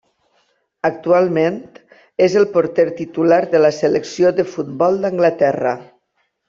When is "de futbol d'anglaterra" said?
4.41-5.81